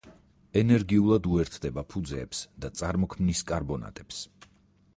[0.61, 4.23] ენერგიულად უერთდება ფუძეებს და წარმოქმნის კარბონატებს.